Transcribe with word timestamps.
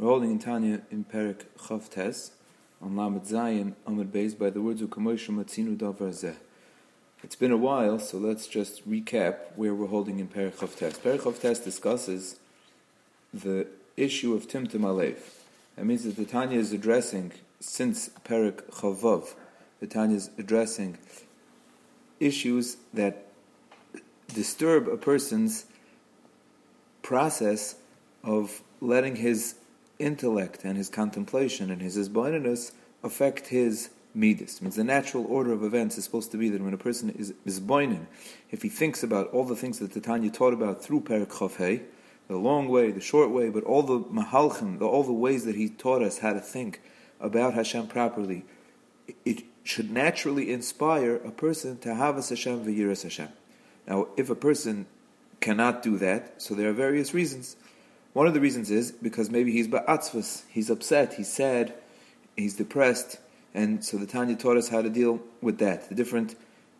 We're 0.00 0.08
holding 0.08 0.30
in 0.30 0.38
Tanya 0.38 0.80
in 0.90 1.04
Perik 1.04 1.44
Chav 1.58 1.90
Tes 1.90 2.30
on 2.80 2.96
Lamed 2.96 3.20
Zayin 3.20 3.74
Amud 3.86 4.06
Beis 4.06 4.32
by 4.32 4.48
the 4.48 4.62
words 4.62 4.80
of 4.80 4.88
Kamosh 4.88 5.28
Matzinu 5.28 5.76
Davar 5.76 6.08
Zeh. 6.08 6.36
It's 7.22 7.36
been 7.36 7.50
a 7.50 7.58
while, 7.58 7.98
so 7.98 8.16
let's 8.16 8.46
just 8.46 8.88
recap 8.88 9.36
where 9.56 9.74
we're 9.74 9.88
holding 9.88 10.18
in 10.18 10.28
Perik 10.28 10.52
Chav 10.52 10.74
Tes. 10.74 10.98
Perik 10.98 11.18
Chav 11.18 11.62
discusses 11.62 12.40
the 13.34 13.66
issue 13.98 14.32
of 14.32 14.48
Timtum 14.48 14.80
Halev. 14.80 15.18
That 15.76 15.84
means 15.84 16.04
that 16.04 16.16
the 16.16 16.24
Tanya 16.24 16.58
is 16.58 16.72
addressing, 16.72 17.32
since 17.60 18.08
Perik 18.24 18.62
Chavav, 18.70 19.34
the 19.80 19.86
Tanya 19.86 20.16
is 20.16 20.30
addressing 20.38 20.96
issues 22.20 22.78
that 22.94 23.26
disturb 24.28 24.88
a 24.88 24.96
person's 24.96 25.66
process 27.02 27.74
of 28.24 28.62
letting 28.80 29.16
his 29.16 29.56
intellect 30.00 30.64
and 30.64 30.76
his 30.76 30.88
contemplation 30.88 31.70
and 31.70 31.80
his 31.80 31.96
isboinus 31.96 32.72
affect 33.02 33.48
his 33.48 33.90
midas. 34.14 34.60
Means 34.60 34.76
the 34.76 34.84
natural 34.84 35.24
order 35.26 35.52
of 35.52 35.62
events 35.62 35.96
is 35.98 36.04
supposed 36.04 36.30
to 36.32 36.36
be 36.36 36.48
that 36.48 36.60
when 36.60 36.74
a 36.74 36.78
person 36.78 37.10
is 37.10 37.32
isboinin, 37.46 38.06
if 38.50 38.62
he 38.62 38.68
thinks 38.68 39.02
about 39.02 39.28
all 39.28 39.44
the 39.44 39.56
things 39.56 39.78
that 39.78 39.92
the 39.92 40.00
Tanya 40.00 40.30
taught 40.30 40.52
about 40.52 40.82
through 40.82 41.02
Perik 41.02 41.28
Chafei, 41.28 41.82
the 42.28 42.36
long 42.36 42.68
way, 42.68 42.90
the 42.90 43.00
short 43.00 43.30
way, 43.30 43.48
but 43.48 43.64
all 43.64 43.82
the 43.82 44.00
mahalchim, 44.00 44.80
all 44.80 45.02
the 45.02 45.12
ways 45.12 45.44
that 45.44 45.56
he 45.56 45.68
taught 45.68 46.02
us 46.02 46.18
how 46.18 46.32
to 46.32 46.40
think 46.40 46.80
about 47.20 47.54
Hashem 47.54 47.88
properly, 47.88 48.44
it 49.24 49.42
should 49.64 49.90
naturally 49.90 50.52
inspire 50.52 51.16
a 51.16 51.30
person 51.30 51.78
to 51.78 51.94
have 51.94 52.16
a 52.16 52.22
Hashem 52.22 52.64
v'yiras 52.64 53.02
Hashem. 53.02 53.28
Now, 53.86 54.08
if 54.16 54.30
a 54.30 54.34
person 54.34 54.86
cannot 55.40 55.82
do 55.82 55.98
that, 55.98 56.40
so 56.40 56.54
there 56.54 56.68
are 56.68 56.72
various 56.72 57.12
reasons. 57.14 57.56
One 58.12 58.26
of 58.26 58.34
the 58.34 58.40
reasons 58.40 58.70
is 58.70 58.90
because 58.90 59.30
maybe 59.30 59.52
he's 59.52 59.68
ba'atzvus, 59.68 60.42
he's 60.48 60.68
upset, 60.68 61.14
he's 61.14 61.32
sad, 61.32 61.74
he's 62.36 62.56
depressed, 62.56 63.18
and 63.54 63.84
so 63.84 63.98
the 63.98 64.06
Tanya 64.06 64.34
taught 64.34 64.56
us 64.56 64.68
how 64.68 64.82
to 64.82 64.90
deal 64.90 65.20
with 65.40 65.58
that, 65.58 65.88
the 65.88 65.94
different 65.94 66.34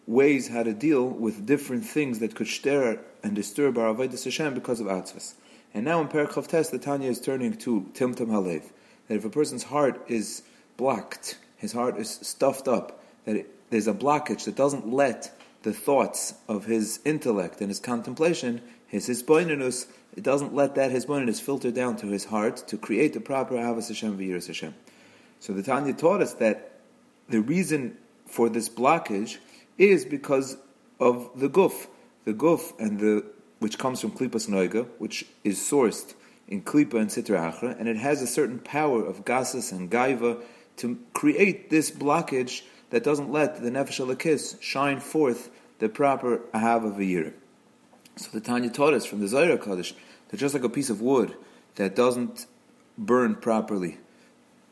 ways 0.09 0.49
how 0.49 0.65
to 0.65 0.73
deal 0.73 1.07
with 1.07 1.47
different 1.47 1.85
things 1.85 2.19
that 2.19 2.35
could 2.35 2.49
stir 2.49 2.99
and 3.23 3.37
disturb 3.37 3.79
our 3.79 3.95
avodas 3.95 4.25
Hashem 4.25 4.55
because 4.55 4.81
of 4.81 4.89
atzvus. 4.89 5.35
And 5.73 5.85
now 5.85 6.01
in 6.01 6.09
Perikov 6.09 6.49
Test, 6.49 6.73
the 6.73 6.79
Tanya 6.81 7.09
is 7.09 7.21
turning 7.21 7.55
to 7.59 7.89
Timtum 7.93 8.27
Halev, 8.27 8.65
that 9.07 9.15
if 9.15 9.25
a 9.25 9.31
person's 9.31 9.65
heart 9.65 10.03
is 10.09 10.43
blocked, 10.77 11.39
his 11.57 11.73
heart 11.73 11.97
is 11.97 12.11
stuffed 12.11 12.67
up, 12.67 13.05
that 13.25 13.37
it, 13.37 13.71
there's 13.71 13.87
a 13.87 13.95
blockage 13.95 14.47
that 14.47 14.57
doesn't 14.57 14.89
let 14.89 15.31
the 15.63 15.73
thoughts 15.73 16.35
of 16.49 16.65
his 16.65 16.99
intellect 17.05 17.61
and 17.61 17.69
his 17.69 17.79
contemplation, 17.79 18.61
his 18.91 19.09
hisboinenus, 19.09 19.87
it 20.17 20.25
doesn't 20.25 20.53
let 20.53 20.75
that 20.75 20.91
hisboninus 20.91 21.41
filter 21.41 21.71
down 21.71 21.97
to 21.99 22.09
his 22.09 22.25
heart 22.25 22.57
to 22.67 22.77
create 22.77 23.15
the 23.15 23.21
proper 23.21 23.55
Ahavas 23.55 23.87
Hashem 23.87 24.19
v'yiras 24.19 24.49
Hashem. 24.49 24.75
So 25.39 25.53
the 25.53 25.63
Tanya 25.63 25.93
taught 25.93 26.21
us 26.21 26.35
that 26.35 26.73
the 27.29 27.41
reason 27.41 27.97
for 28.27 28.49
this 28.49 28.69
blockage 28.69 29.39
is 29.79 30.05
because 30.05 30.57
of 30.99 31.31
the 31.37 31.49
guf, 31.49 31.87
the 32.25 32.35
guf 32.35 32.79
and 32.81 32.99
the 32.99 33.25
which 33.61 33.79
comes 33.79 34.01
from 34.01 34.11
klipas 34.11 34.49
noiga, 34.49 34.89
which 34.99 35.25
is 35.45 35.59
sourced 35.59 36.15
in 36.49 36.63
klipa 36.63 36.95
and 36.95 37.11
sitra 37.11 37.53
achra, 37.53 37.79
and 37.79 37.89
it 37.89 37.97
has 37.97 38.23
a 38.23 38.27
certain 38.27 38.59
power 38.59 39.05
of 39.05 39.25
gasas 39.25 39.71
and 39.71 39.91
gaiva 39.91 40.43
to 40.77 40.99
create 41.13 41.71
this 41.71 41.91
blockage 41.91 42.63
that 42.89 43.05
doesn't 43.05 43.31
let 43.31 43.63
the 43.63 43.71
nefesh 43.71 44.05
Elokis 44.05 44.61
shine 44.61 44.99
forth 44.99 45.51
the 45.79 45.89
proper 45.89 46.39
ahava 46.53 46.93
v'yira. 46.93 47.33
So 48.17 48.29
the 48.33 48.41
Tanya 48.41 48.71
taught 48.71 48.95
us 48.95 49.05
from 49.05 49.21
the 49.21 49.29
Zohar 49.29 49.57
Hakadosh 49.57 49.95
that 50.29 50.37
just 50.37 50.55
like 50.55 50.65
a 50.65 50.69
piece 50.69 50.91
of 50.91 51.01
wood 51.01 51.35
that 51.77 51.97
doesn't 51.97 52.47
burn 52.99 53.35
properly, 53.35 53.99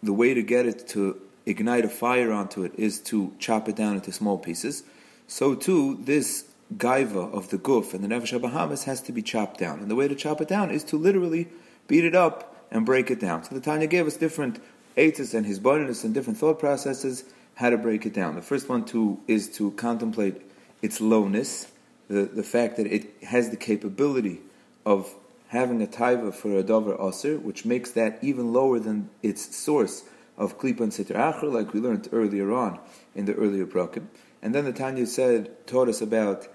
the 0.02 0.12
way 0.12 0.34
to 0.34 0.42
get 0.42 0.66
it 0.66 0.86
to 0.88 1.20
ignite 1.46 1.84
a 1.84 1.88
fire 1.88 2.30
onto 2.30 2.62
it 2.62 2.72
is 2.76 3.00
to 3.00 3.32
chop 3.38 3.68
it 3.68 3.76
down 3.76 3.94
into 3.94 4.12
small 4.12 4.38
pieces. 4.38 4.82
So 5.26 5.54
too, 5.54 5.98
this 6.02 6.44
gaiva 6.76 7.32
of 7.32 7.48
the 7.48 7.58
guf 7.58 7.94
and 7.94 8.04
the 8.04 8.08
nefesh 8.08 8.38
Bahamis 8.38 8.84
has 8.84 9.00
to 9.02 9.12
be 9.12 9.22
chopped 9.22 9.58
down, 9.58 9.80
and 9.80 9.90
the 9.90 9.94
way 9.94 10.08
to 10.08 10.14
chop 10.14 10.40
it 10.40 10.48
down 10.48 10.70
is 10.70 10.84
to 10.84 10.96
literally 10.96 11.48
beat 11.86 12.04
it 12.04 12.14
up 12.14 12.54
and 12.70 12.84
break 12.84 13.10
it 13.10 13.20
down. 13.20 13.44
So 13.44 13.54
the 13.54 13.60
Tanya 13.60 13.86
gave 13.86 14.06
us 14.06 14.16
different 14.16 14.60
etis 14.96 15.32
and 15.32 15.46
his 15.46 15.58
bonus 15.58 16.04
and 16.04 16.12
different 16.12 16.38
thought 16.38 16.58
processes 16.58 17.24
how 17.54 17.70
to 17.70 17.78
break 17.78 18.04
it 18.04 18.12
down. 18.12 18.34
The 18.34 18.42
first 18.42 18.68
one 18.68 18.84
to 18.86 19.18
is 19.26 19.48
to 19.56 19.70
contemplate 19.72 20.42
its 20.82 21.00
lowness, 21.00 21.66
the, 22.08 22.24
the 22.24 22.42
fact 22.42 22.76
that 22.76 22.86
it 22.86 23.22
has 23.22 23.50
the 23.50 23.56
capability 23.56 24.40
of 24.84 25.14
having 25.48 25.82
a 25.82 25.86
taiva 25.86 26.34
for 26.34 26.52
a 26.56 26.62
dover 26.62 26.96
aser, 27.00 27.38
which 27.38 27.64
makes 27.64 27.90
that 27.92 28.18
even 28.22 28.52
lower 28.52 28.78
than 28.78 29.10
its 29.22 29.56
source 29.56 30.04
of 30.36 30.58
klipa 30.58 30.80
and 30.80 30.92
sitr 30.92 31.16
acher, 31.16 31.52
like 31.52 31.72
we 31.72 31.80
learned 31.80 32.08
earlier 32.12 32.52
on 32.52 32.78
in 33.14 33.24
the 33.24 33.34
earlier 33.34 33.66
prakim. 33.66 34.06
And 34.40 34.54
then 34.54 34.64
the 34.64 34.72
Tanya 34.72 35.06
said, 35.06 35.66
taught 35.66 35.88
us 35.88 36.00
about 36.00 36.46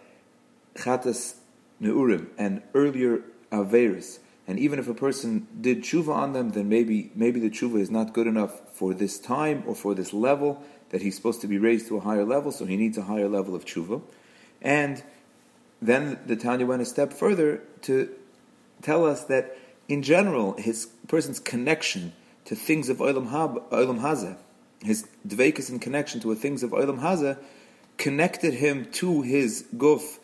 chatas 0.76 1.36
neurim 1.82 2.28
and 2.38 2.62
earlier 2.74 3.24
averis. 3.52 4.20
And 4.48 4.60
even 4.60 4.80
if 4.80 4.88
a 4.88 4.94
person 4.94 5.48
did 5.60 5.84
tshuva 5.84 6.14
on 6.14 6.34
them, 6.34 6.50
then 6.52 6.68
maybe 6.70 7.12
maybe 7.16 7.40
the 7.40 7.50
tshuva 7.50 7.80
is 7.80 7.90
not 7.90 8.14
good 8.14 8.28
enough 8.28 8.62
for 8.74 8.94
this 8.94 9.20
time 9.20 9.64
or 9.66 9.76
for 9.76 9.94
this 9.94 10.14
level 10.14 10.62
that 10.90 11.02
he's 11.02 11.16
supposed 11.16 11.42
to 11.42 11.48
be 11.48 11.58
raised 11.58 11.88
to 11.88 11.98
a 11.98 12.02
higher 12.02 12.26
level, 12.26 12.52
so 12.52 12.66
he 12.66 12.78
needs 12.78 12.98
a 12.98 13.04
higher 13.04 13.30
level 13.30 13.56
of 13.56 13.66
tshuva. 13.66 14.02
And 14.62 15.04
then 15.86 16.20
the 16.26 16.36
Tanya 16.36 16.66
went 16.66 16.82
a 16.82 16.86
step 16.86 17.12
further 17.12 17.62
to 17.82 18.10
tell 18.82 19.06
us 19.06 19.24
that 19.26 19.58
in 19.88 20.02
general, 20.02 20.54
his 20.58 20.88
person's 21.08 21.40
connection 21.40 22.14
to 22.46 22.56
things 22.56 22.90
of 22.90 22.98
Olam, 22.98 23.30
Hab, 23.30 23.70
Hazeh, 23.70 24.38
his 24.82 25.08
dveikus 25.28 25.70
in 25.70 25.80
connection 25.80 26.20
to 26.22 26.34
the 26.34 26.40
things 26.40 26.64
of 26.64 26.72
Olam 26.72 27.00
Hazeh, 27.00 27.38
connected 27.98 28.56
him 28.56 28.86
to 28.92 29.22
his 29.22 29.66
guf 29.76 30.20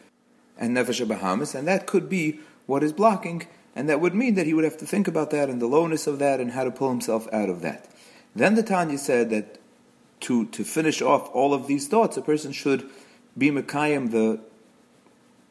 and 0.57 0.75
nefesh 0.75 1.05
Bahamis, 1.05 1.55
and 1.55 1.67
that 1.67 1.85
could 1.87 2.09
be 2.09 2.39
what 2.65 2.83
is 2.83 2.93
blocking, 2.93 3.47
and 3.75 3.89
that 3.89 3.99
would 3.99 4.15
mean 4.15 4.35
that 4.35 4.45
he 4.45 4.53
would 4.53 4.63
have 4.63 4.77
to 4.77 4.85
think 4.85 5.07
about 5.07 5.31
that 5.31 5.49
and 5.49 5.61
the 5.61 5.67
lowness 5.67 6.07
of 6.07 6.19
that 6.19 6.39
and 6.39 6.51
how 6.51 6.63
to 6.63 6.71
pull 6.71 6.89
himself 6.89 7.27
out 7.33 7.49
of 7.49 7.61
that. 7.61 7.89
Then 8.35 8.55
the 8.55 8.63
Tanya 8.63 8.97
said 8.97 9.29
that 9.29 9.59
to, 10.21 10.45
to 10.47 10.63
finish 10.63 11.01
off 11.01 11.29
all 11.33 11.53
of 11.53 11.67
these 11.67 11.87
thoughts, 11.87 12.17
a 12.17 12.21
person 12.21 12.51
should 12.51 12.89
be 13.37 13.49
Mekayim 13.49 14.11
the 14.11 14.41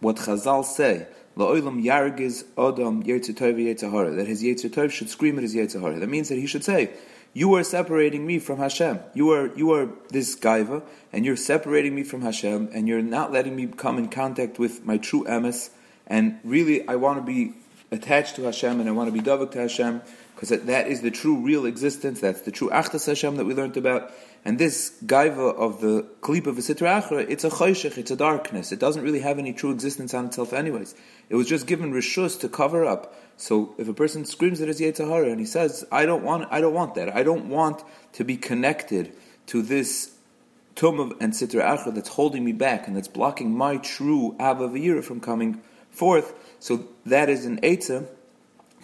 what 0.00 0.16
Chazal 0.16 0.64
say, 0.64 1.06
La'olam 1.36 1.82
yargiz 1.82 2.44
adam 2.56 3.02
yetzitov 3.04 4.16
that 4.16 4.26
his 4.26 4.42
yetzitov 4.42 4.90
should 4.90 5.08
scream 5.08 5.36
at 5.36 5.42
his 5.42 5.54
yetzitov. 5.54 6.00
That 6.00 6.08
means 6.08 6.28
that 6.28 6.36
he 6.36 6.46
should 6.46 6.64
say, 6.64 6.90
you 7.32 7.54
are 7.54 7.62
separating 7.62 8.26
me 8.26 8.38
from 8.38 8.58
Hashem. 8.58 9.00
You 9.14 9.30
are 9.30 9.54
you 9.54 9.70
are 9.72 9.88
this 10.10 10.34
gaiva, 10.34 10.82
and 11.12 11.24
you're 11.24 11.36
separating 11.36 11.94
me 11.94 12.02
from 12.02 12.22
Hashem, 12.22 12.70
and 12.72 12.88
you're 12.88 13.02
not 13.02 13.32
letting 13.32 13.54
me 13.54 13.66
come 13.66 13.98
in 13.98 14.08
contact 14.08 14.58
with 14.58 14.84
my 14.84 14.96
true 14.98 15.24
emes. 15.24 15.70
And 16.06 16.40
really, 16.42 16.88
I 16.88 16.96
want 16.96 17.18
to 17.18 17.22
be 17.24 17.54
attached 17.90 18.36
to 18.36 18.44
Hashem, 18.44 18.80
and 18.80 18.88
I 18.88 18.92
want 18.92 19.08
to 19.08 19.12
be 19.12 19.20
davak 19.20 19.52
to 19.52 19.60
Hashem, 19.60 20.02
because 20.34 20.50
that 20.50 20.86
is 20.86 21.00
the 21.00 21.10
true, 21.10 21.42
real 21.42 21.66
existence. 21.66 22.20
That's 22.20 22.42
the 22.42 22.52
true 22.52 22.70
achdus 22.70 23.06
Hashem 23.06 23.36
that 23.36 23.44
we 23.44 23.54
learned 23.54 23.76
about. 23.76 24.12
And 24.44 24.58
this 24.58 24.96
gaiva 25.04 25.54
of 25.56 25.80
the 25.80 26.06
klip 26.20 26.46
of 26.46 26.56
a 26.56 26.60
Sitra 26.60 27.02
Achra, 27.02 27.28
it's 27.28 27.44
a 27.44 27.50
choshech, 27.50 27.98
it's 27.98 28.10
a 28.10 28.16
darkness. 28.16 28.70
It 28.70 28.78
doesn't 28.78 29.02
really 29.02 29.20
have 29.20 29.38
any 29.38 29.52
true 29.52 29.72
existence 29.72 30.14
on 30.14 30.26
itself 30.26 30.52
anyways. 30.52 30.94
It 31.28 31.34
was 31.34 31.48
just 31.48 31.66
given 31.66 31.92
rishus 31.92 32.38
to 32.40 32.48
cover 32.48 32.84
up. 32.84 33.14
So 33.36 33.74
if 33.78 33.88
a 33.88 33.94
person 33.94 34.24
screams 34.24 34.60
at 34.60 34.68
his 34.68 34.80
Yetzirah 34.80 35.30
and 35.30 35.40
he 35.40 35.46
says, 35.46 35.84
I 35.90 36.06
don't 36.06 36.22
want, 36.22 36.48
I 36.50 36.60
don't 36.60 36.74
want 36.74 36.94
that. 36.94 37.14
I 37.14 37.22
don't 37.22 37.48
want 37.48 37.82
to 38.12 38.24
be 38.24 38.36
connected 38.36 39.12
to 39.46 39.62
this 39.62 40.14
tum 40.76 41.16
and 41.20 41.32
Sitra 41.32 41.62
Achra 41.62 41.92
that's 41.92 42.10
holding 42.10 42.44
me 42.44 42.52
back 42.52 42.86
and 42.86 42.96
that's 42.96 43.08
blocking 43.08 43.56
my 43.56 43.78
true 43.78 44.36
Ahava 44.38 44.70
V'yira 44.70 45.02
from 45.02 45.20
coming 45.20 45.60
forth. 45.98 46.32
So 46.60 46.88
that 47.06 47.28
is 47.28 47.44
an 47.44 47.60
Eitzah 47.60 48.06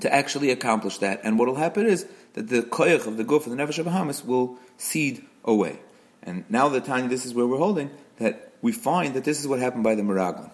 to 0.01 0.13
actually 0.13 0.51
accomplish 0.51 0.99
that. 0.99 1.21
And 1.25 1.39
what 1.39 1.49
will 1.49 1.55
happen 1.55 1.87
is 1.87 2.07
that 2.35 2.49
the 2.49 2.63
koyach 2.63 3.07
of 3.07 3.17
the 3.17 3.25
guf 3.25 3.47
and 3.47 3.59
the 3.59 3.63
nefesh 3.63 3.79
of 3.79 3.87
Bahamis 3.87 4.25
will 4.25 4.59
cede 4.77 5.25
away. 5.45 5.79
And 6.23 6.45
now 6.49 6.69
the 6.69 6.81
time, 6.81 7.09
this 7.09 7.25
is 7.25 7.35
where 7.35 7.47
we're 7.47 7.59
holding, 7.59 7.91
that 8.19 8.53
we 8.63 8.73
find 8.73 9.15
that 9.15 9.25
this 9.25 9.41
is 9.41 9.47
what 9.47 9.61
happened 9.61 9.85
by 9.85 9.95
the 9.95 10.03
Meraglim. 10.03 10.51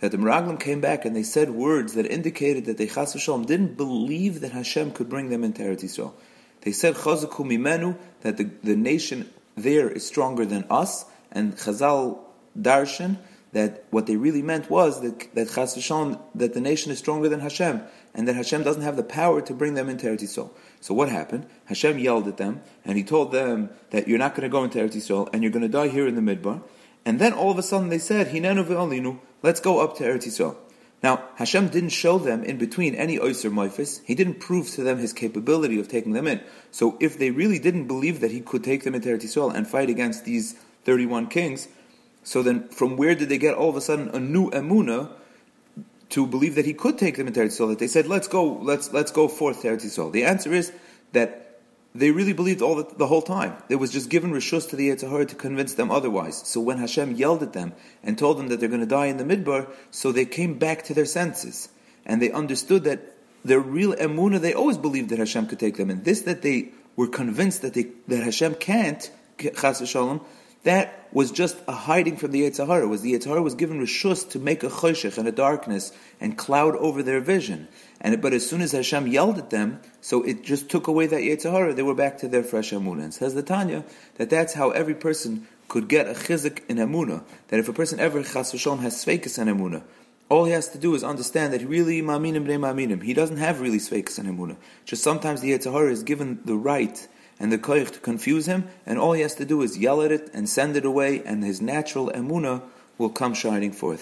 That 0.00 0.10
the 0.10 0.18
Meraglim 0.18 0.58
came 0.58 0.80
back 0.80 1.04
and 1.04 1.14
they 1.14 1.22
said 1.22 1.50
words 1.50 1.94
that 1.94 2.06
indicated 2.06 2.64
that 2.66 2.76
they 2.76 2.86
chas 2.86 3.14
v'shalom 3.14 3.46
didn't 3.46 3.76
believe 3.76 4.40
that 4.40 4.52
Hashem 4.52 4.92
could 4.92 5.08
bring 5.08 5.30
them 5.30 5.44
into 5.44 5.62
Eretz 5.62 5.84
Yisrael. 5.84 6.12
They 6.62 6.72
said 6.72 6.94
chazaku 6.94 7.46
mimenu, 7.46 7.96
that 8.22 8.36
the, 8.36 8.50
the 8.62 8.76
nation 8.76 9.30
there 9.56 9.88
is 9.88 10.06
stronger 10.06 10.44
than 10.44 10.64
us, 10.70 11.04
and 11.30 11.56
Chazal 11.56 12.18
darshan, 12.58 13.18
that 13.52 13.84
what 13.90 14.06
they 14.06 14.16
really 14.16 14.42
meant 14.42 14.70
was 14.70 15.00
that, 15.02 15.34
that 15.34 15.48
chas 15.48 15.76
v'shalom, 15.76 16.18
that 16.34 16.54
the 16.54 16.60
nation 16.60 16.90
is 16.90 16.98
stronger 16.98 17.28
than 17.28 17.40
Hashem, 17.40 17.82
and 18.14 18.26
that 18.26 18.34
Hashem 18.34 18.62
doesn't 18.62 18.82
have 18.82 18.96
the 18.96 19.02
power 19.02 19.42
to 19.42 19.54
bring 19.54 19.74
them 19.74 19.88
into 19.88 20.06
Eretz 20.06 20.22
Yisrael. 20.22 20.50
So 20.80 20.94
what 20.94 21.10
happened? 21.10 21.46
Hashem 21.66 21.98
yelled 21.98 22.28
at 22.28 22.38
them, 22.38 22.62
and 22.84 22.96
he 22.96 23.04
told 23.04 23.30
them 23.32 23.70
that 23.90 24.08
you're 24.08 24.18
not 24.18 24.34
going 24.34 24.42
to 24.42 24.48
go 24.48 24.64
into 24.64 24.78
Eretz 24.78 24.96
Yisrael, 24.96 25.28
and 25.32 25.42
you're 25.42 25.52
going 25.52 25.62
to 25.62 25.68
die 25.68 25.88
here 25.88 26.06
in 26.06 26.14
the 26.14 26.36
Midbar. 26.36 26.62
And 27.04 27.18
then 27.18 27.32
all 27.32 27.50
of 27.50 27.58
a 27.58 27.62
sudden 27.62 27.88
they 27.88 27.98
said, 27.98 28.28
Hinenu 28.28 29.18
let's 29.42 29.60
go 29.60 29.80
up 29.80 29.96
to 29.98 30.04
Eretz 30.04 30.26
Yisrael. 30.26 30.56
Now, 31.02 31.24
Hashem 31.34 31.68
didn't 31.68 31.90
show 31.90 32.18
them 32.18 32.44
in 32.44 32.58
between 32.58 32.94
any 32.94 33.18
Oyser 33.18 33.50
Moifis. 33.50 34.00
He 34.04 34.14
didn't 34.14 34.38
prove 34.38 34.70
to 34.70 34.84
them 34.84 34.98
his 34.98 35.12
capability 35.12 35.80
of 35.80 35.88
taking 35.88 36.12
them 36.12 36.28
in. 36.28 36.40
So 36.70 36.96
if 37.00 37.18
they 37.18 37.32
really 37.32 37.58
didn't 37.58 37.88
believe 37.88 38.20
that 38.20 38.30
he 38.30 38.40
could 38.40 38.62
take 38.62 38.84
them 38.84 38.94
into 38.94 39.08
Eretz 39.08 39.24
Yisrael 39.24 39.52
and 39.52 39.66
fight 39.66 39.90
against 39.90 40.24
these 40.24 40.52
31 40.84 41.26
kings, 41.26 41.66
so 42.24 42.42
then 42.42 42.68
from 42.68 42.96
where 42.96 43.14
did 43.14 43.28
they 43.28 43.38
get 43.38 43.54
all 43.54 43.70
of 43.70 43.76
a 43.76 43.80
sudden 43.80 44.08
a 44.10 44.20
new 44.20 44.50
emuna 44.50 45.10
to 46.10 46.26
believe 46.26 46.54
that 46.54 46.66
he 46.66 46.74
could 46.74 46.98
take 46.98 47.16
them 47.16 47.26
into 47.26 47.40
Eretz 47.40 47.58
Yisrael? 47.58 47.68
That 47.70 47.78
they 47.78 47.88
said, 47.88 48.06
let's 48.06 48.28
go, 48.28 48.44
let's, 48.44 48.92
let's 48.92 49.10
go 49.10 49.28
forth 49.28 49.62
to 49.62 49.68
Eretz 49.68 49.84
Yisrael. 49.84 50.12
The 50.12 50.24
answer 50.24 50.52
is 50.52 50.72
that 51.12 51.60
they 51.94 52.10
really 52.10 52.32
believed 52.32 52.62
all 52.62 52.76
the, 52.76 52.86
the 52.96 53.06
whole 53.06 53.22
time. 53.22 53.54
It 53.68 53.76
was 53.76 53.92
just 53.92 54.08
given 54.08 54.32
rishus 54.32 54.68
to 54.70 54.76
the 54.76 54.88
Yetzirah 54.88 55.28
to 55.28 55.34
convince 55.34 55.74
them 55.74 55.90
otherwise. 55.90 56.42
So 56.46 56.60
when 56.60 56.78
Hashem 56.78 57.16
yelled 57.16 57.42
at 57.42 57.52
them 57.52 57.74
and 58.02 58.16
told 58.16 58.38
them 58.38 58.48
that 58.48 58.60
they're 58.60 58.68
going 58.68 58.80
to 58.80 58.86
die 58.86 59.06
in 59.06 59.18
the 59.18 59.24
midbar, 59.24 59.70
so 59.90 60.10
they 60.10 60.24
came 60.24 60.58
back 60.58 60.84
to 60.84 60.94
their 60.94 61.04
senses 61.04 61.68
and 62.06 62.22
they 62.22 62.30
understood 62.30 62.84
that 62.84 63.00
their 63.44 63.60
real 63.60 63.92
emuna, 63.94 64.40
they 64.40 64.54
always 64.54 64.78
believed 64.78 65.10
that 65.10 65.18
Hashem 65.18 65.46
could 65.48 65.58
take 65.58 65.76
them. 65.76 65.90
And 65.90 66.04
this 66.04 66.22
that 66.22 66.42
they 66.42 66.70
were 66.96 67.08
convinced 67.08 67.62
that 67.62 67.74
they 67.74 67.88
that 68.08 68.22
Hashem 68.22 68.54
can't, 68.54 69.10
chas 69.38 69.86
shalom, 69.86 70.20
that 70.64 71.08
was 71.12 71.30
just 71.30 71.56
a 71.66 71.72
hiding 71.72 72.16
from 72.16 72.30
the 72.30 72.42
Yetzirah. 72.42 72.88
Was 72.88 73.02
the 73.02 73.14
Yetzirah 73.14 73.42
was 73.42 73.54
given 73.54 73.80
rishus 73.80 74.28
to 74.30 74.38
make 74.38 74.62
a 74.62 74.68
choshech 74.68 75.18
and 75.18 75.28
a 75.28 75.32
darkness 75.32 75.92
and 76.20 76.38
cloud 76.38 76.76
over 76.76 77.02
their 77.02 77.20
vision. 77.20 77.68
And 78.00 78.20
but 78.22 78.32
as 78.32 78.48
soon 78.48 78.60
as 78.60 78.72
Hashem 78.72 79.08
yelled 79.08 79.38
at 79.38 79.50
them, 79.50 79.80
so 80.00 80.22
it 80.22 80.42
just 80.42 80.70
took 80.70 80.86
away 80.86 81.06
that 81.08 81.20
Yetzirah. 81.20 81.74
They 81.74 81.82
were 81.82 81.94
back 81.94 82.18
to 82.18 82.28
their 82.28 82.42
fresh 82.42 82.70
emunah. 82.70 83.04
And 83.04 83.14
says 83.14 83.34
the 83.34 83.42
Tanya 83.42 83.84
that 84.16 84.30
that's 84.30 84.54
how 84.54 84.70
every 84.70 84.94
person 84.94 85.46
could 85.68 85.88
get 85.88 86.06
a 86.06 86.12
chizik 86.12 86.60
in 86.68 86.76
emunah. 86.76 87.24
That 87.48 87.60
if 87.60 87.68
a 87.68 87.72
person 87.72 87.98
ever 87.98 88.22
chas 88.22 88.52
v'shalom 88.52 88.80
has 88.80 89.04
sveikas 89.04 89.38
in 89.38 89.48
emunah, 89.48 89.82
all 90.28 90.44
he 90.44 90.52
has 90.52 90.68
to 90.68 90.78
do 90.78 90.94
is 90.94 91.04
understand 91.04 91.52
that 91.52 91.60
he 91.60 91.66
really 91.66 92.00
ma'aminim 92.00 92.46
b'nei 92.46 92.58
ma'aminim. 92.58 93.02
He 93.02 93.12
doesn't 93.12 93.36
have 93.36 93.60
really 93.60 93.78
sveikas 93.78 94.18
in 94.18 94.26
emunah. 94.26 94.56
Just 94.84 95.02
sometimes 95.02 95.40
the 95.40 95.50
Yetzirah 95.50 95.90
is 95.90 96.02
given 96.02 96.40
the 96.44 96.56
right 96.56 97.06
and 97.42 97.52
the 97.52 97.58
koich 97.58 97.90
to 97.90 97.98
confuse 97.98 98.46
him, 98.46 98.68
and 98.86 98.98
all 98.98 99.12
he 99.12 99.20
has 99.20 99.34
to 99.34 99.44
do 99.44 99.60
is 99.62 99.76
yell 99.76 100.00
at 100.00 100.12
it 100.12 100.30
and 100.32 100.48
send 100.48 100.76
it 100.76 100.84
away, 100.84 101.22
and 101.24 101.42
his 101.42 101.60
natural 101.60 102.08
emuna 102.14 102.62
will 102.98 103.10
come 103.10 103.34
shining 103.34 103.72
forth. 103.72 104.00